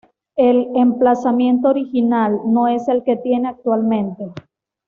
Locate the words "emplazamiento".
0.77-1.67